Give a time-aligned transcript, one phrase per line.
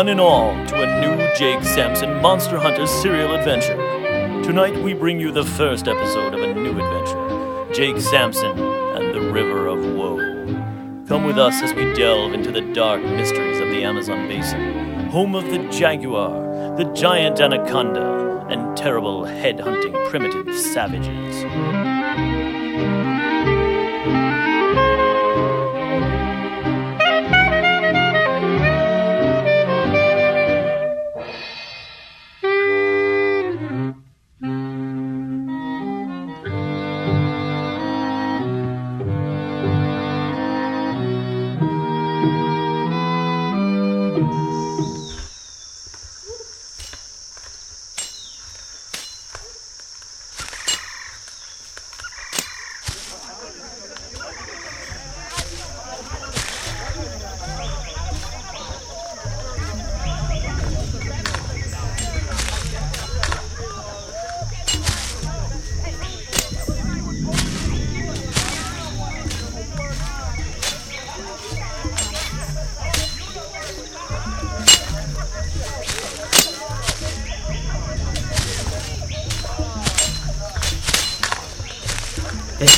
[0.00, 3.76] one and all, to a new Jake Sampson Monster Hunter serial adventure.
[4.42, 9.30] Tonight we bring you the first episode of a new adventure Jake Sampson and the
[9.30, 10.16] River of Woe.
[11.06, 15.34] Come with us as we delve into the dark mysteries of the Amazon basin, home
[15.34, 21.89] of the jaguar, the giant anaconda, and terrible head hunting primitive savages.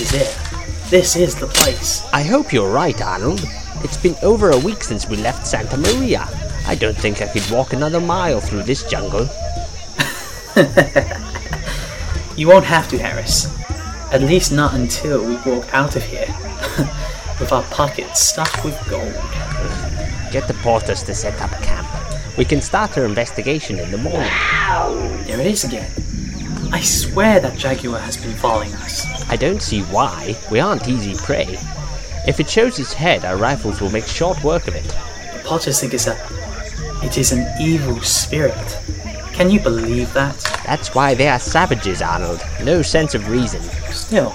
[0.03, 0.39] Is it.
[0.91, 2.07] This is the place.
[2.13, 3.43] I hope you're right, Arnold.
[3.83, 6.29] It's been over a week since we left Santa Maria.
[6.67, 9.29] I don't think I could walk another mile through this jungle.
[12.35, 13.47] You won't have to, Harris.
[14.11, 16.27] At least not until we walk out of here.
[17.39, 19.13] with our pockets stuffed with gold.
[20.33, 21.87] Get the porters to set up camp.
[22.39, 24.31] We can start our investigation in the morning.
[25.27, 25.91] There it is again.
[26.73, 29.05] I swear that jaguar has been following us.
[29.31, 30.35] I don't see why.
[30.51, 31.59] We aren't easy prey.
[32.27, 34.85] If it shows its head, our rifles will make short work of it.
[34.85, 36.17] The Potters think it's a.
[37.05, 38.79] It is an evil spirit.
[39.33, 40.39] Can you believe that?
[40.65, 42.43] That's why they are savages, Arnold.
[42.65, 43.61] No sense of reason.
[43.93, 44.35] Still,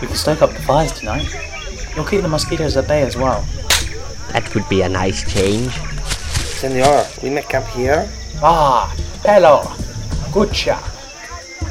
[0.00, 1.34] we can stoke up the fires tonight.
[1.96, 3.40] You'll keep the mosquitoes at bay as well.
[4.32, 5.72] That would be a nice change.
[5.72, 8.06] Senor, we make camp here?
[8.42, 8.94] Ah,
[9.24, 9.64] hello.
[10.32, 10.84] Good job.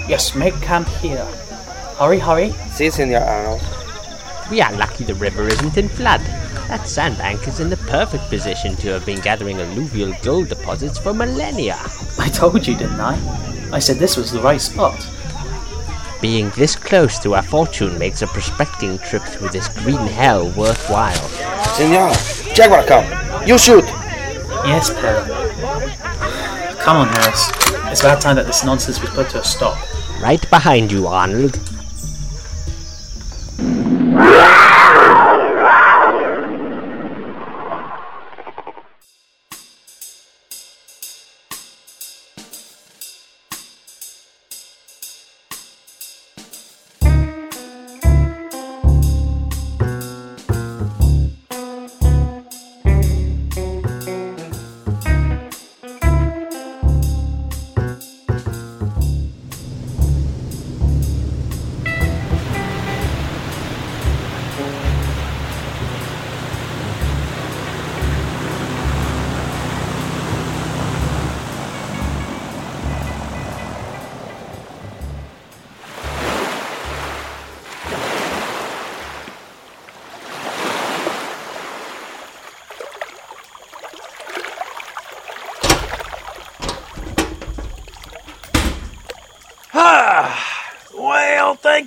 [0.07, 1.25] Yes, make camp here.
[1.99, 2.51] Hurry, hurry.
[2.71, 3.61] Si, Senor Arnold.
[4.49, 6.21] We are lucky the river isn't in flood.
[6.69, 11.13] That sandbank is in the perfect position to have been gathering alluvial gold deposits for
[11.13, 11.77] millennia.
[12.17, 13.17] I told you, didn't I?
[13.73, 15.05] I said this was the right spot.
[16.21, 21.27] Being this close to our fortune makes a prospecting trip through this green hell worthwhile.
[21.75, 22.13] Senor,
[22.55, 23.47] Jaguar come.
[23.47, 23.83] You shoot.
[24.63, 25.25] Yes, Pell.
[26.79, 27.51] Come on, Harris.
[27.91, 29.77] It's about time that this nonsense was put to a stop.
[30.19, 31.59] Right behind you, Arnold.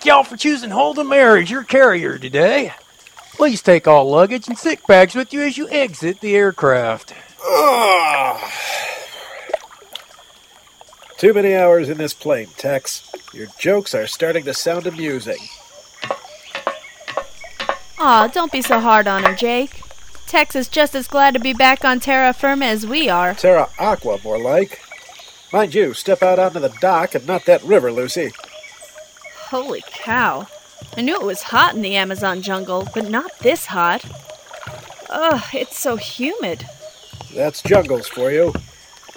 [0.01, 2.73] Thank y'all for choosing Holden Mary as your carrier today.
[3.35, 7.13] Please take all luggage and sick bags with you as you exit the aircraft.
[11.19, 13.13] Too many hours in this plane, Tex.
[13.35, 15.37] Your jokes are starting to sound amusing.
[17.99, 19.83] Aw, don't be so hard on her, Jake.
[20.27, 23.35] Tex is just as glad to be back on terra firma as we are.
[23.35, 24.81] Terra Aqua, more like.
[25.53, 28.31] Mind you, step out onto the dock and not that river, Lucy.
[29.51, 30.47] Holy cow.
[30.97, 34.05] I knew it was hot in the Amazon jungle, but not this hot.
[35.11, 36.69] Ugh, it's so humid.
[37.35, 38.55] That's jungles for you.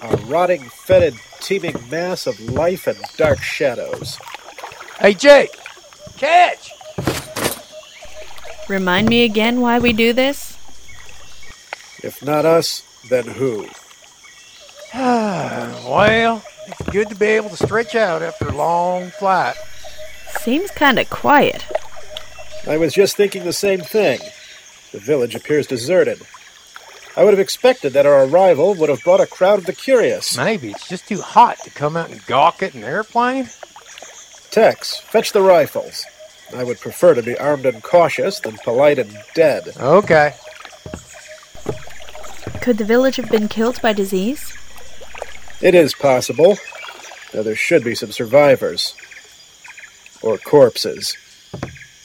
[0.01, 4.17] A rotting, fetid, teeming mass of life and dark shadows.
[4.97, 5.55] Hey, Jake!
[6.17, 6.71] Catch!
[8.67, 10.57] Remind me again why we do this?
[12.03, 13.67] If not us, then who?
[14.95, 19.57] well, it's good to be able to stretch out after a long flight.
[20.43, 21.65] Seems kinda quiet.
[22.67, 24.19] I was just thinking the same thing.
[24.91, 26.21] The village appears deserted.
[27.15, 30.35] I would have expected that our arrival would have brought a crowd of the curious.
[30.35, 33.49] Maybe it's just too hot to come out and gawk at an airplane.
[34.51, 36.03] Tex, fetch the rifles.
[36.55, 39.69] I would prefer to be armed and cautious than polite and dead.
[39.79, 40.33] Okay.
[42.61, 44.53] Could the village have been killed by disease?
[45.61, 46.57] It is possible.
[47.31, 48.93] Though there should be some survivors.
[50.23, 51.15] Or corpses.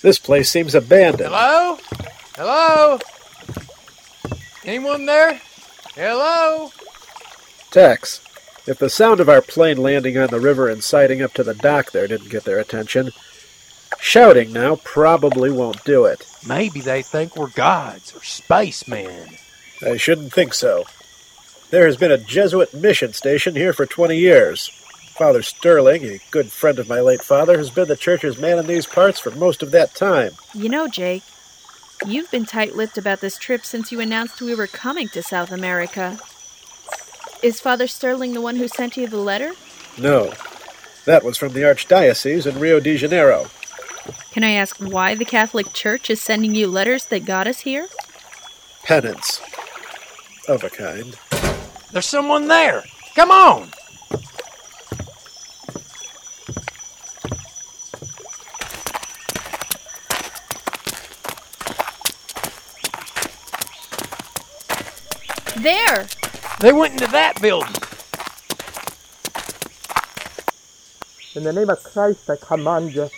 [0.03, 1.33] This place seems abandoned.
[1.33, 1.79] Hello?
[2.37, 2.99] Hello?
[4.65, 5.41] Anyone there?
[5.95, 6.71] Hello?
[7.71, 8.21] Tex,
[8.67, 11.55] if the sound of our plane landing on the river and siding up to the
[11.55, 13.13] dock there didn't get their attention,
[13.99, 16.27] shouting now probably won't do it.
[16.47, 19.37] Maybe they think we're gods or spacemen.
[19.85, 20.85] I shouldn't think so.
[21.71, 24.71] There has been a Jesuit mission station here for 20 years.
[25.19, 28.69] Father Sterling, a good friend of my late father, has been the church's man in
[28.69, 30.31] these parts for most of that time.
[30.55, 31.25] You know, Jake,
[32.07, 35.51] you've been tight lipped about this trip since you announced we were coming to South
[35.51, 36.21] America.
[37.43, 39.55] Is Father Sterling the one who sent you the letter?
[39.99, 40.33] No,
[41.05, 43.49] that was from the Archdiocese in Rio de Janeiro.
[44.31, 47.89] Can I ask why the Catholic Church is sending you letters that got us here?
[48.85, 49.41] Penance.
[50.47, 51.19] Of a kind.
[51.91, 52.85] There's someone there.
[53.17, 53.73] Come on.
[65.61, 66.07] There!
[66.61, 67.75] They went into that building.
[71.35, 73.09] In the name of Christ, I command you.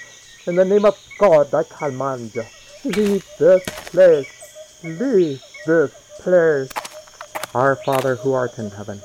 [0.47, 2.45] In the name of God, I command you.
[2.85, 4.81] Leave this place.
[4.83, 6.71] Leave this place.
[7.55, 9.01] Our Father who art in heaven.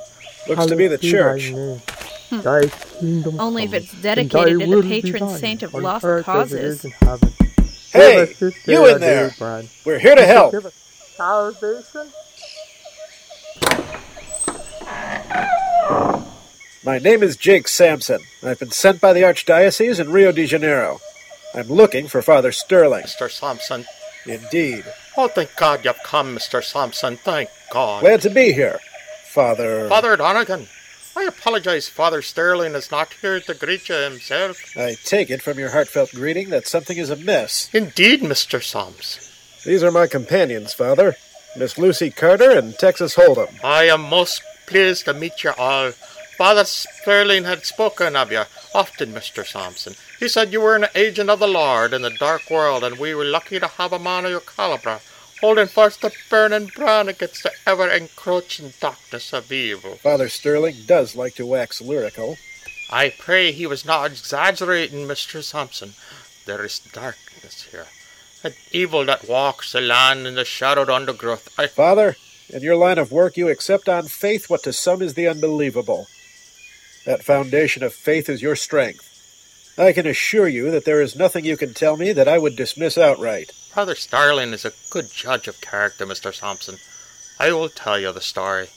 [0.48, 1.52] Looks to be the church.
[1.52, 1.82] thy.
[2.30, 2.42] Hmm.
[2.42, 2.68] Thy
[3.00, 6.60] kingdom Only if it's dedicated to the patron saint of lost earth as it causes.
[6.60, 7.34] is in heaven.
[7.92, 9.30] Hey, Give us this day you in there.
[9.38, 9.70] daily.
[9.86, 10.52] We're here to help.
[10.52, 10.74] Give us
[11.16, 12.08] salvation.
[16.84, 18.20] My name is Jake Sampson.
[18.44, 21.00] I've been sent by the Archdiocese in Rio de Janeiro.
[21.56, 23.04] I'm looking for Father Sterling.
[23.04, 23.32] Mr.
[23.32, 23.86] Sampson.
[24.26, 24.86] Indeed.
[25.18, 26.64] Oh, thank God you've come, Mr.
[26.64, 27.18] Sampson.
[27.18, 28.02] Thank God.
[28.02, 28.80] Glad to be here.
[29.26, 29.90] Father.
[29.90, 30.68] Father Donegan.
[31.18, 34.78] I apologize, Father Sterling is not here to greet you himself.
[34.78, 37.74] I take it from your heartfelt greeting that something is amiss.
[37.74, 38.62] Indeed, Mr.
[38.62, 39.24] Sampson.
[39.64, 41.16] These are my companions, Father.
[41.58, 43.64] Miss Lucy Carter and Texas Hold'em.
[43.64, 45.92] I am most pleased to meet you all.
[46.38, 49.46] Father Sterling had spoken of you often, Mr.
[49.46, 49.96] Sampson.
[50.20, 53.16] He said you were an agent of the Lord in the dark world, and we
[53.16, 55.00] were lucky to have a man of your caliber,
[55.40, 59.96] holding fast the burning brand against the ever encroaching darkness of evil.
[59.96, 62.36] Father Sterling does like to wax lyrical.
[62.90, 65.42] I pray he was not exaggerating, Mr.
[65.42, 65.94] Sampson.
[66.46, 67.88] There is darkness here,
[68.44, 71.58] an evil that walks the land in the shadowed undergrowth.
[71.58, 72.18] I, Father,
[72.50, 76.08] in your line of work, you accept on faith what to some is the unbelievable.
[77.06, 79.76] That foundation of faith is your strength.
[79.78, 82.56] I can assure you that there is nothing you can tell me that I would
[82.56, 83.52] dismiss outright.
[83.52, 86.34] Father Sterling is a good judge of character, Mr.
[86.34, 86.78] Sampson.
[87.40, 88.70] I will tell you the story.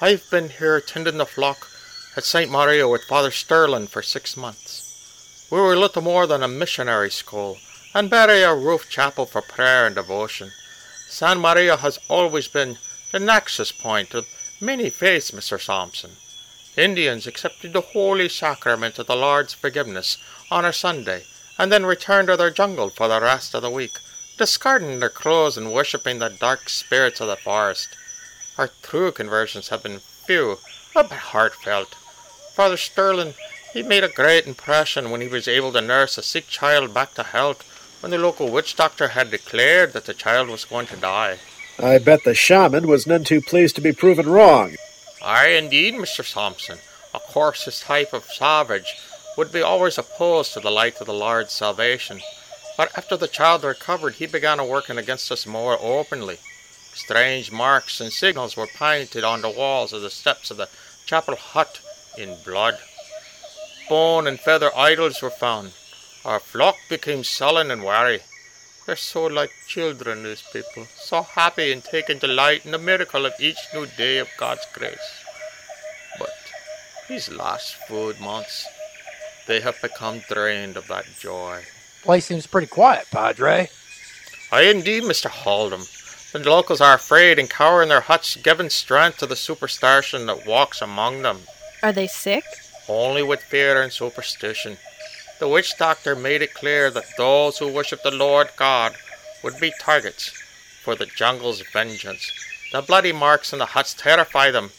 [0.00, 1.68] I've been here tending the flock
[2.16, 2.50] at St.
[2.50, 5.48] Mario with Father Sterling for six months.
[5.50, 7.56] We were little more than a missionary school,
[7.94, 10.50] and barely a roof chapel for prayer and devotion.
[11.10, 12.76] San Maria has always been
[13.12, 14.28] the nexus point of
[14.60, 15.58] many faiths, Mr.
[15.58, 16.16] Sampson.
[16.76, 20.18] Indians accepted the holy sacrament of the Lord's forgiveness
[20.50, 21.24] on a Sunday,
[21.56, 23.98] and then returned to their jungle for the rest of the week,
[24.36, 27.88] discarding their clothes and worshipping the dark spirits of the forest.
[28.58, 30.58] Our true conversions have been few,
[30.92, 31.94] but heartfelt.
[32.54, 33.32] Father Sterling,
[33.72, 37.14] he made a great impression when he was able to nurse a sick child back
[37.14, 37.64] to health
[38.00, 41.38] when the local witch doctor had declared that the child was going to die.
[41.78, 44.76] I bet the shaman was none too pleased to be proven wrong.
[45.22, 46.28] Aye, indeed, Mr.
[46.28, 46.78] Thompson.
[47.14, 48.94] Of course, this type of savage
[49.36, 52.20] would be always opposed to the light of the Lord's salvation.
[52.76, 56.38] But after the child recovered, he began working against us more openly.
[56.94, 60.68] Strange marks and signals were painted on the walls of the steps of the
[61.06, 61.80] chapel hut
[62.16, 62.78] in blood.
[63.88, 65.72] Bone and feather idols were found.
[66.28, 68.20] Our flock became sullen and wary.
[68.84, 73.32] They're so like children, these people, so happy and taking delight in the miracle of
[73.40, 75.24] each new day of God's grace.
[76.18, 76.28] But
[77.08, 78.66] these last food months,
[79.46, 81.62] they have become drained of that joy.
[82.02, 83.70] Place seems pretty quiet, Padre.
[84.52, 85.30] Aye, indeed, Mr.
[85.30, 85.88] Hold'em.
[86.32, 90.46] The locals are afraid and cower in their huts, giving strength to the superstition that
[90.46, 91.38] walks among them.
[91.82, 92.44] Are they sick?
[92.86, 94.76] Only with fear and superstition.
[95.38, 98.96] The witch doctor made it clear that those who worship the Lord God
[99.44, 100.30] would be targets
[100.82, 102.32] for the jungle's vengeance.
[102.72, 104.70] The bloody marks on the huts terrify them,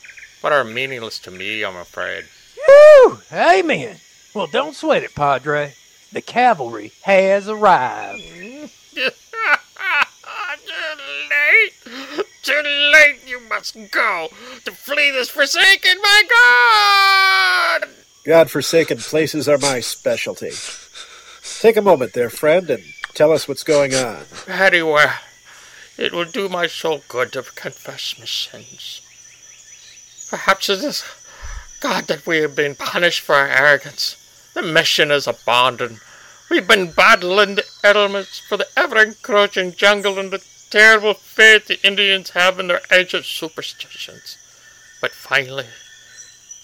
[0.41, 2.25] but are meaningless to me, I'm afraid.
[2.65, 3.19] Whew!
[3.31, 3.97] Amen.
[4.33, 5.75] Well, don't sweat it, Padre.
[6.11, 8.21] The cavalry has arrived.
[8.23, 9.09] Too
[11.29, 11.73] late!
[12.43, 12.61] Too
[12.93, 13.19] late!
[13.25, 14.27] You must go
[14.65, 17.58] to flee this forsaken, my God!
[18.25, 20.51] God-forsaken places are my specialty.
[21.61, 22.83] Take a moment there, friend, and
[23.13, 24.23] tell us what's going on.
[24.45, 25.13] Very well.
[25.97, 29.01] It will do my soul good to confess my sins.
[30.29, 31.03] Perhaps it is
[31.79, 34.15] God that we have been punished for our arrogance.
[34.53, 35.99] The mission is abandoned.
[36.49, 41.85] We've been battling the elements for the ever encroaching jungle and the terrible faith the
[41.85, 44.37] Indians have in their ancient superstitions.
[45.01, 45.67] But finally,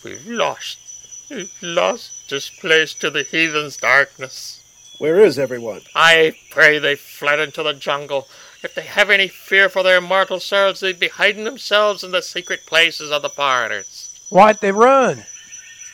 [0.04, 0.80] we've lost.
[1.30, 4.62] We've lost this place to the heathen's darkness.
[5.00, 5.82] Where is everyone?
[5.96, 8.28] I pray they fled into the jungle.
[8.64, 12.22] If they have any fear for their mortal souls, they'd be hiding themselves in the
[12.22, 14.28] secret places of the forests.
[14.30, 15.26] Why'd they run?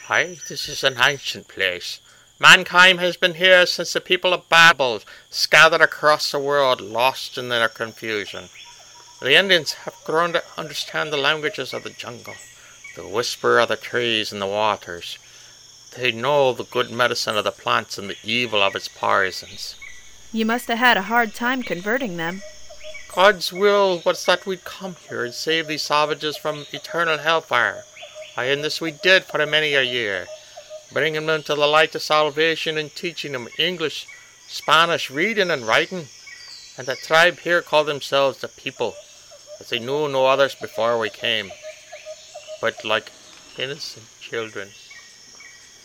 [0.08, 2.00] Why, this is an ancient place.
[2.40, 7.50] Mankind has been here since the people of Babel scattered across the world, lost in
[7.50, 8.50] their confusion.
[9.22, 12.34] The Indians have grown to understand the languages of the jungle,
[12.96, 15.18] the whisper of the trees and the waters.
[15.96, 19.76] They know the good medicine of the plants and the evil of its poisons.
[20.34, 22.42] You must have had a hard time converting them.
[23.14, 27.84] God's will was that we'd come here and save these savages from eternal hellfire.
[28.38, 30.28] Aye, and this we did for many a year,
[30.94, 34.08] bringing them to the light of salvation and teaching them English,
[34.48, 36.08] Spanish, reading and writing.
[36.78, 38.96] And the tribe here called themselves the people,
[39.60, 41.52] as they knew no others before we came.
[42.62, 43.12] But like
[43.58, 44.70] innocent children,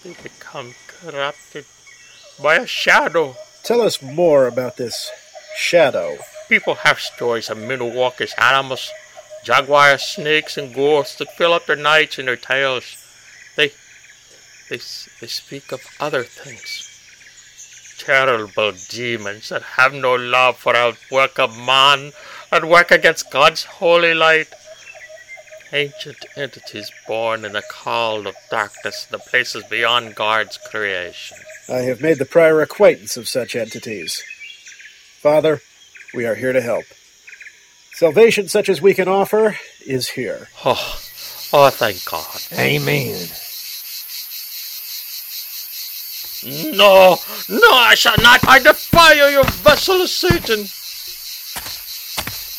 [0.05, 1.65] they become corrupted
[2.41, 3.35] by a shadow.
[3.65, 5.11] Tell us more about this
[5.57, 6.19] shadow.
[6.49, 8.91] People have stories of Minnewaki's animals,
[9.43, 12.97] jaguars, snakes, and ghosts that fill up their nights and their tales.
[13.57, 13.73] They,
[14.69, 16.93] they, they speak of other things.
[17.99, 22.13] Terrible demons that have no love for our work of man
[22.53, 24.49] and work against God's holy light.
[25.77, 31.37] Ancient entities born in the cold of darkness in the places beyond God's creation.
[31.69, 34.23] I have made the prior acquaintance of such entities.
[35.21, 35.61] Father,
[36.15, 36.87] we are here to help.
[37.93, 40.49] Salvation such as we can offer is here.
[40.65, 40.99] Oh,
[41.53, 42.41] oh, thank God.
[42.59, 43.29] Amen.
[46.75, 47.19] No,
[47.51, 48.49] no, I shall not.
[48.49, 50.69] I defy you, you vessel of Satan.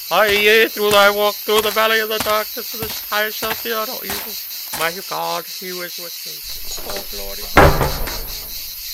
[0.09, 3.51] I, yea, through thy walk through the valley of the darkness of this I shall
[3.51, 4.33] fear no evil.
[4.79, 6.31] My God, he was with me.
[6.87, 7.43] Oh, glory.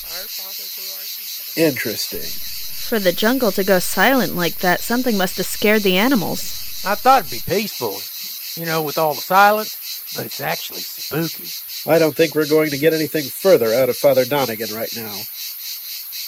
[0.09, 1.69] Our Father who art.
[1.69, 2.21] Interesting.
[2.89, 6.83] For the jungle to go silent like that, something must have scared the animals.
[6.83, 8.01] I thought it'd be peaceful,
[8.59, 11.47] you know, with all the silence, but it's actually spooky.
[11.89, 15.15] I don't think we're going to get anything further out of Father Donegan right now.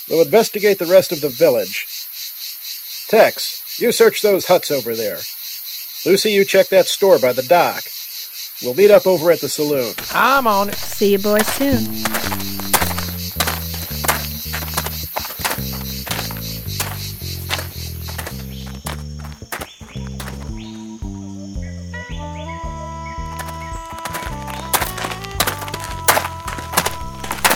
[0.09, 1.87] We'll investigate the rest of the village.
[3.07, 5.19] Tex, you search those huts over there.
[6.05, 7.83] Lucy, you check that store by the dock.
[8.61, 9.93] We'll meet up over at the saloon.
[10.13, 10.75] I'm on it.
[10.75, 11.83] See you boys soon.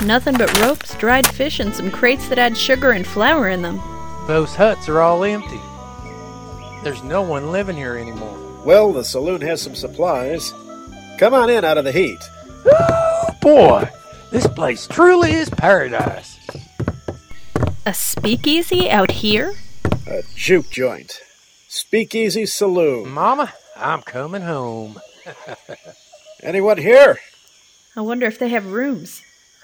[0.05, 3.79] Nothing but ropes, dried fish, and some crates that had sugar and flour in them.
[4.27, 5.59] Those huts are all empty.
[6.83, 8.37] There's no one living here anymore.
[8.63, 10.53] Well, the saloon has some supplies.
[11.17, 12.19] Come on in out of the heat.
[12.65, 13.89] Oh boy,
[14.31, 16.37] this place truly is paradise.
[17.85, 19.55] A speakeasy out here?
[20.07, 21.19] A juke joint.
[21.67, 23.09] Speakeasy Saloon.
[23.09, 24.99] Mama, I'm coming home.
[26.43, 27.19] Anyone here?
[27.95, 29.21] I wonder if they have rooms.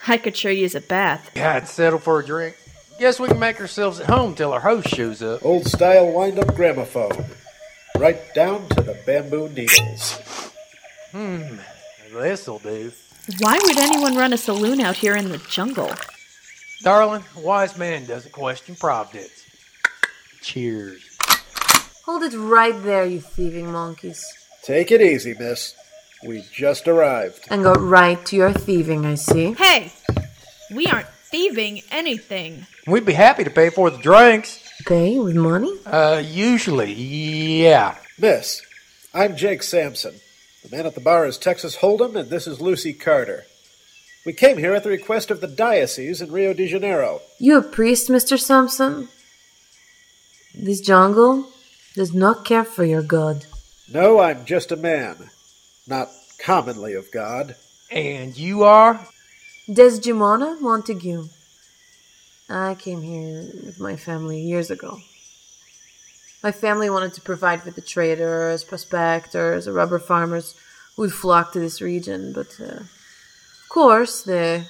[0.07, 1.31] I could sure use a bath.
[1.35, 2.57] God, settle for a drink.
[2.97, 5.43] Guess we can make ourselves at home till our host shows up.
[5.43, 7.25] Old style wind up gramophone.
[7.97, 10.13] Right down to the bamboo needles.
[11.11, 11.57] Hmm,
[12.13, 12.93] this'll do.
[13.39, 15.91] Why would anyone run a saloon out here in the jungle?
[16.83, 19.43] Darling, a wise man doesn't question providence.
[20.41, 21.17] Cheers.
[22.05, 24.23] Hold it right there, you thieving monkeys.
[24.63, 25.75] Take it easy, miss.
[26.25, 27.47] We just arrived.
[27.49, 29.53] And go right to your thieving, I see.
[29.53, 29.91] Hey!
[30.73, 32.65] We aren't thieving anything.
[32.87, 34.57] We'd be happy to pay for the drinks.
[34.85, 35.73] Pay with money?
[35.85, 37.97] Uh, usually, yeah.
[38.17, 38.61] Miss,
[39.13, 40.15] I'm Jake Sampson.
[40.63, 43.43] The man at the bar is Texas Hold'em, and this is Lucy Carter.
[44.25, 47.19] We came here at the request of the diocese in Rio de Janeiro.
[47.37, 48.39] You a priest, Mr.
[48.39, 49.09] Sampson?
[50.57, 51.49] This jungle
[51.95, 53.45] does not care for your god.
[53.91, 55.29] No, I'm just a man.
[55.85, 56.07] Not
[56.41, 57.57] commonly of God.
[57.91, 59.05] And you are?
[59.71, 61.27] Desdemona Montague.
[62.47, 64.99] I came here with my family years ago.
[66.43, 70.53] My family wanted to provide for the traders, prospectors, rubber farmers
[70.95, 74.67] who'd flock to this region, but uh, of course the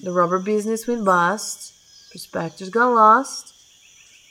[0.00, 1.74] the rubber business went bust.
[2.10, 3.52] Prospectors got lost.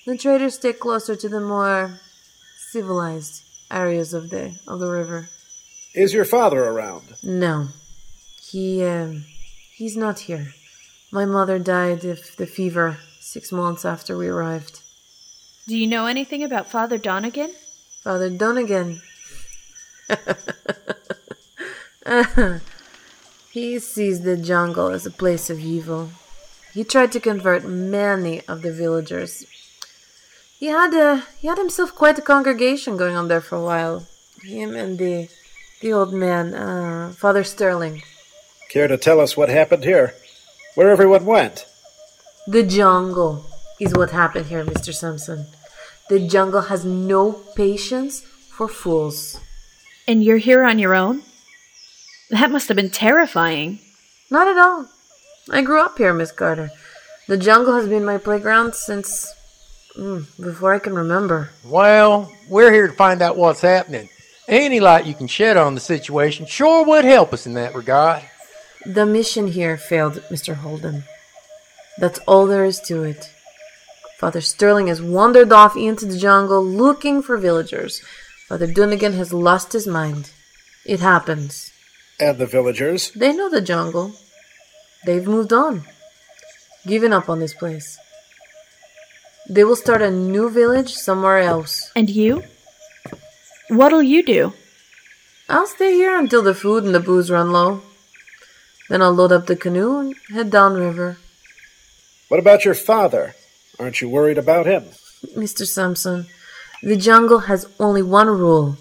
[0.07, 1.99] The traders stayed closer to the more
[2.71, 5.29] civilized areas of the of the river.
[5.93, 7.03] Is your father around?
[7.21, 7.67] No,
[8.41, 9.25] he um,
[9.75, 10.53] he's not here.
[11.11, 14.81] My mother died of the fever six months after we arrived.
[15.67, 17.51] Do you know anything about Father Donegan?
[18.03, 19.01] Father Donegan.
[23.51, 26.11] he sees the jungle as a place of evil.
[26.73, 29.45] He tried to convert many of the villagers.
[30.59, 34.05] He had a he had himself quite a congregation going on there for a while.
[34.43, 35.29] Him and the
[35.81, 38.03] the old man, uh, Father Sterling.
[38.69, 40.13] Care to tell us what happened here?
[40.75, 41.65] Where everyone went?
[42.47, 43.45] The jungle
[43.79, 44.93] is what happened here, Mr.
[44.93, 45.47] Simpson.
[46.09, 49.39] The jungle has no patience for fools.
[50.07, 51.23] And you're here on your own?
[52.29, 53.79] That must have been terrifying.
[54.29, 54.87] Not at all.
[55.49, 56.71] I grew up here, Miss Carter.
[57.27, 59.33] The jungle has been my playground since
[59.97, 61.49] mm, before I can remember.
[61.63, 64.09] Well, we're here to find out what's happening.
[64.47, 68.23] Any light you can shed on the situation sure would help us in that regard.
[68.85, 70.55] The mission here failed, Mr.
[70.55, 71.03] Hold'em.
[71.97, 73.31] That's all there is to it.
[74.19, 78.01] Father Sterling has wandered off into the jungle looking for villagers.
[78.47, 80.31] Father Donegan has lost his mind.
[80.85, 81.71] It happens.
[82.19, 83.11] And the villagers?
[83.11, 84.13] They know the jungle.
[85.05, 85.83] They've moved on,
[86.85, 87.97] given up on this place.
[89.49, 91.91] They will start a new village somewhere else.
[91.95, 92.43] And you?
[93.69, 94.53] What'll you do?
[95.49, 97.81] I'll stay here until the food and the booze run low.
[98.89, 101.17] Then I'll load up the canoe and head downriver.
[102.27, 103.35] What about your father?
[103.79, 104.83] Aren't you worried about him?
[105.35, 105.65] Mr.
[105.65, 106.27] Sampson,
[106.83, 108.77] the jungle has only one rule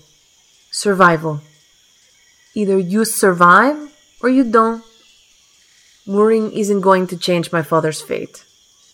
[0.71, 1.41] survival.
[2.55, 3.77] Either you survive
[4.23, 4.85] or you don't.
[6.07, 8.45] Mooring isn't going to change my father's fate.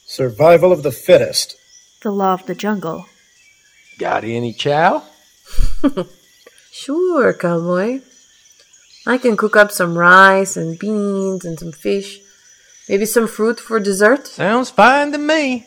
[0.06, 1.56] Survival of the fittest.
[2.02, 3.06] The law of the jungle.
[3.98, 5.02] Got any chow?
[6.72, 8.00] Sure, cowboy.
[9.06, 12.20] I can cook up some rice and beans and some fish.
[12.88, 14.26] Maybe some fruit for dessert.
[14.26, 15.66] Sounds fine to me.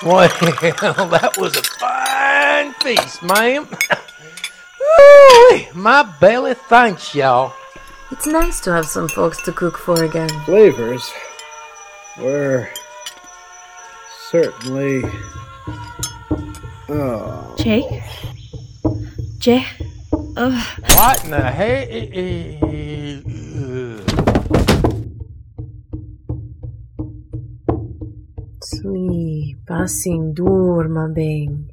[0.02, 3.68] Well, that was a fine feast, ma'am.
[5.00, 7.52] Ooh, my belly thanks y'all.
[8.20, 10.28] It's nice to have some folks to cook for again.
[10.44, 11.10] Flavors
[12.18, 12.68] were
[14.28, 15.04] certainly.
[16.90, 17.56] Oh.
[17.58, 18.02] Jake?
[19.38, 19.64] Jake?
[20.36, 20.66] Ugh.
[20.96, 21.86] What in the hell?
[28.62, 31.70] Sleep, assim, durma bem.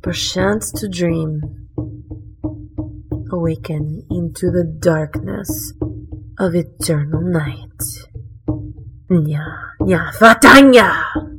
[0.00, 1.63] Perchance to dream.
[3.34, 5.74] Awaken into the darkness
[6.38, 7.82] of eternal night.
[9.10, 11.33] Nya, nya, fatanya!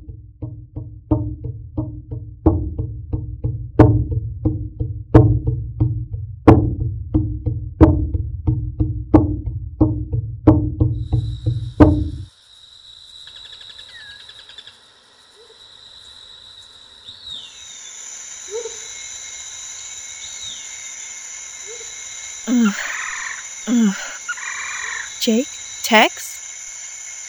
[25.95, 26.37] Tex?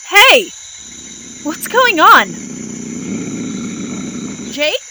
[0.08, 0.50] Hey!
[1.44, 2.32] What's going on?
[4.50, 4.82] Jake?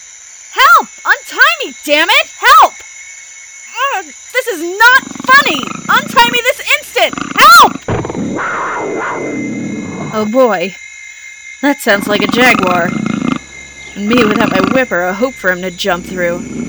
[0.52, 0.88] Help!
[1.04, 2.26] Untie me, damn it!
[2.38, 2.72] Help!
[3.98, 5.60] Ugh, this is not funny!
[5.90, 7.14] Untie me this instant!
[7.36, 7.72] Help!
[10.14, 10.74] Oh boy.
[11.60, 12.88] That sounds like a jaguar.
[13.94, 16.65] And me without my whipper, a hope for him to jump through.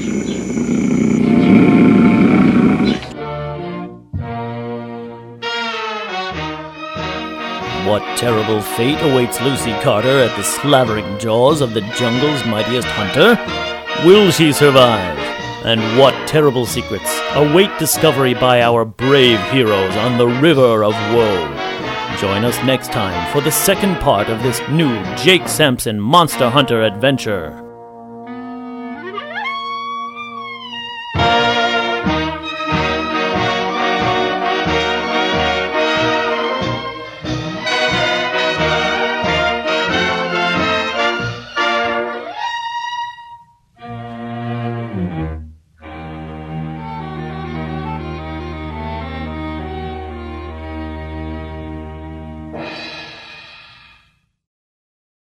[7.87, 13.39] What terrible fate awaits Lucy Carter at the slavering jaws of the jungle's mightiest hunter?
[14.05, 15.17] Will she survive?
[15.65, 21.47] And what terrible secrets await discovery by our brave heroes on the River of Woe?
[22.19, 26.83] Join us next time for the second part of this new Jake Sampson Monster Hunter
[26.83, 27.66] adventure.